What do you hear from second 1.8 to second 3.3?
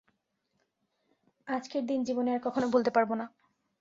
দিন জীবনে আর কখনো ভুলতে পারব না।